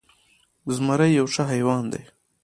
زمری 0.75 1.09
یو 1.19 1.25
ښه 1.33 1.43
حیوان 1.51 1.83
ده 1.91 2.01